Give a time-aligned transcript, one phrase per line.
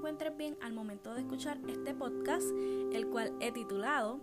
[0.00, 2.48] encuentres bien al momento de escuchar este podcast,
[2.94, 4.18] el cual he titulado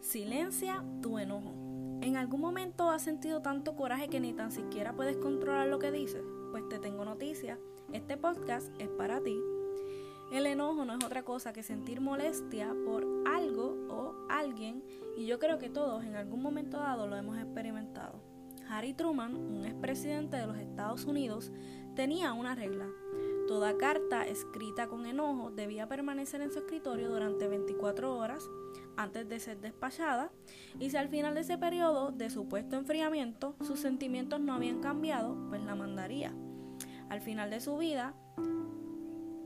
[0.00, 1.54] Silencia tu enojo.
[2.00, 5.92] ¿En algún momento has sentido tanto coraje que ni tan siquiera puedes controlar lo que
[5.92, 6.24] dices?
[6.50, 7.60] Pues te tengo noticia,
[7.92, 9.38] este podcast es para ti.
[10.32, 14.82] El enojo no es otra cosa que sentir molestia por algo o alguien
[15.16, 18.20] y yo creo que todos en algún momento dado lo hemos experimentado.
[18.68, 21.52] Harry Truman, un expresidente de los Estados Unidos,
[21.94, 22.88] tenía una regla.
[23.50, 28.48] Toda carta escrita con enojo debía permanecer en su escritorio durante 24 horas
[28.96, 30.30] antes de ser despachada
[30.78, 35.36] y si al final de ese periodo de supuesto enfriamiento sus sentimientos no habían cambiado,
[35.48, 36.32] pues la mandaría.
[37.08, 38.14] Al final de su vida,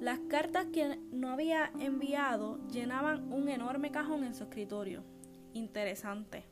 [0.00, 5.04] las cartas que no había enviado llenaban un enorme cajón en su escritorio.
[5.52, 6.44] Interesante.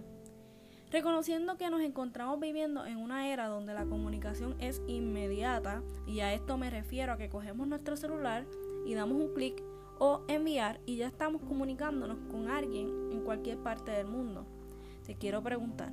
[0.90, 6.34] Reconociendo que nos encontramos viviendo en una era donde la comunicación es inmediata, y a
[6.34, 8.44] esto me refiero a que cogemos nuestro celular
[8.84, 9.62] y damos un clic
[10.00, 14.46] o enviar y ya estamos comunicándonos con alguien en cualquier parte del mundo.
[15.06, 15.92] Te quiero preguntar,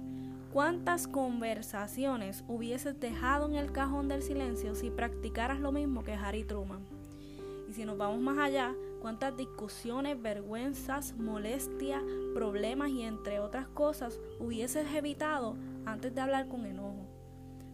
[0.52, 6.44] ¿cuántas conversaciones hubieses dejado en el cajón del silencio si practicaras lo mismo que Harry
[6.44, 6.82] Truman?
[7.70, 12.04] Y si nos vamos más allá, cuántas discusiones, vergüenzas, molestias,
[12.34, 17.08] problemas y entre otras cosas hubieses evitado antes de hablar con enojo.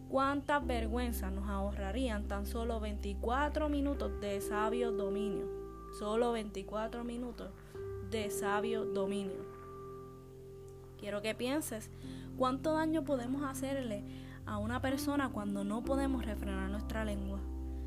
[0.08, 5.46] Cuántas vergüenzas nos ahorrarían tan solo 24 minutos de sabio dominio.
[5.98, 7.50] Solo 24 minutos
[8.10, 9.44] de sabio dominio.
[10.98, 11.90] Quiero que pienses
[12.36, 14.04] cuánto daño podemos hacerle
[14.46, 17.40] a una persona cuando no podemos refrenar nuestra lengua.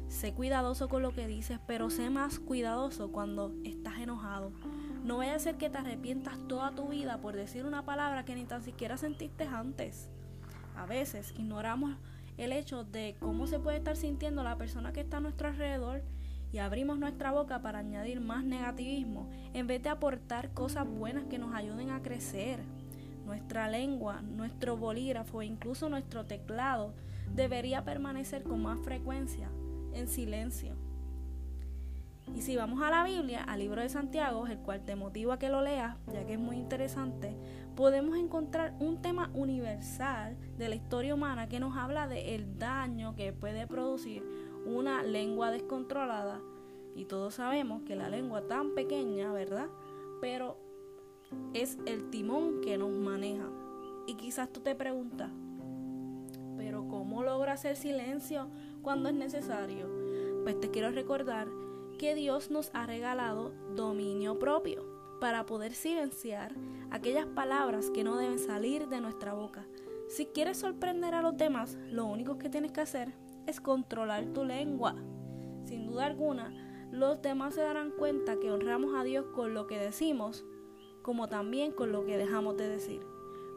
[0.09, 4.51] Sé cuidadoso con lo que dices, pero sé más cuidadoso cuando estás enojado.
[5.03, 8.33] No vaya a ser que te arrepientas toda tu vida por decir una palabra que
[8.33, 10.09] ni tan siquiera sentiste antes.
[10.75, 11.97] A veces ignoramos
[12.37, 16.01] el hecho de cómo se puede estar sintiendo la persona que está a nuestro alrededor
[16.53, 21.37] y abrimos nuestra boca para añadir más negativismo en vez de aportar cosas buenas que
[21.37, 22.61] nos ayuden a crecer.
[23.25, 26.93] Nuestra lengua, nuestro bolígrafo e incluso nuestro teclado
[27.35, 29.49] debería permanecer con más frecuencia
[29.97, 30.75] en silencio.
[32.35, 35.39] Y si vamos a la Biblia, al libro de Santiago, el cual te motiva a
[35.39, 37.35] que lo leas, ya que es muy interesante,
[37.75, 43.15] podemos encontrar un tema universal de la historia humana que nos habla del el daño
[43.15, 44.23] que puede producir
[44.65, 46.41] una lengua descontrolada.
[46.95, 49.67] Y todos sabemos que la lengua tan pequeña, ¿verdad?
[50.19, 50.57] Pero
[51.53, 53.47] es el timón que nos maneja.
[54.05, 55.29] Y quizás tú te preguntas,
[56.57, 58.49] pero ¿cómo logra hacer silencio
[58.87, 59.85] cuando es necesario?
[60.43, 61.49] Pues te quiero recordar
[61.99, 64.85] que Dios nos ha regalado dominio propio
[65.19, 66.55] para poder silenciar
[66.89, 69.67] aquellas palabras que no deben salir de nuestra boca.
[70.07, 73.11] Si quieres sorprender a los demás, lo único que tienes que hacer
[73.45, 74.95] es controlar tu lengua.
[75.65, 76.53] Sin duda alguna,
[76.89, 80.45] los demás se darán cuenta que honramos a Dios con lo que decimos,
[81.01, 83.01] como también con lo que dejamos de decir.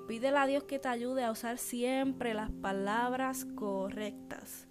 [0.09, 4.67] Pídele a Dios que te ayude a usar siempre las palabras correctas.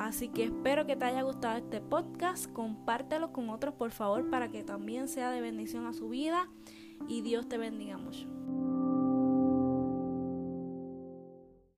[0.00, 2.50] Así que espero que te haya gustado este podcast.
[2.54, 6.48] Compártelo con otros, por favor, para que también sea de bendición a su vida.
[7.06, 8.26] Y Dios te bendiga mucho.